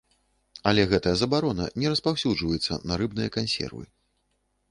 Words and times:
Але 0.69 0.85
гэтая 0.93 1.13
забарона 1.19 1.67
не 1.83 1.91
распаўсюджваецца 1.93 2.79
на 2.93 2.99
рыбныя 3.01 3.29
кансервы. 3.37 3.83